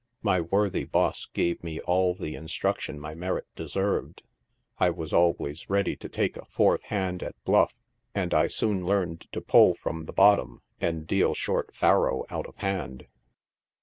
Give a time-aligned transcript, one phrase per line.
[0.23, 4.23] My worthy boss gave me all the instruction my merit deserved
[4.79, 7.75] 5 I was always readyto take a fourth hand at bluff,
[8.15, 12.55] and I soon learned to pull from the bottom, and deal short faro out of
[12.55, 13.05] hand.